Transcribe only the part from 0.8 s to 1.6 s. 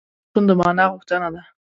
غوښتنه ده.